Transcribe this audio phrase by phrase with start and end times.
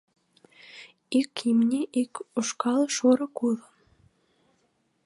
[1.19, 3.65] Ик имне, ик ушкал, шорык уло.